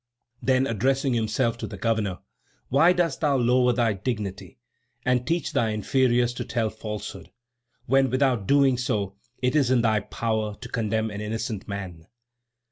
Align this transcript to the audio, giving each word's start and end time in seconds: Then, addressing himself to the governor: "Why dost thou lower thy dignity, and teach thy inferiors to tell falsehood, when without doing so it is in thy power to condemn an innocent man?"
Then, 0.41 0.65
addressing 0.65 1.13
himself 1.13 1.59
to 1.59 1.67
the 1.67 1.77
governor: 1.77 2.17
"Why 2.69 2.91
dost 2.91 3.21
thou 3.21 3.37
lower 3.37 3.71
thy 3.71 3.93
dignity, 3.93 4.57
and 5.05 5.27
teach 5.27 5.53
thy 5.53 5.69
inferiors 5.73 6.33
to 6.33 6.43
tell 6.43 6.71
falsehood, 6.71 7.29
when 7.85 8.09
without 8.09 8.47
doing 8.47 8.79
so 8.79 9.13
it 9.43 9.55
is 9.55 9.69
in 9.69 9.83
thy 9.83 9.99
power 9.99 10.55
to 10.61 10.69
condemn 10.69 11.11
an 11.11 11.21
innocent 11.21 11.67
man?" 11.67 12.07